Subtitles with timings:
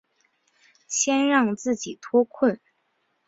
[0.87, 2.59] 先让自己脱困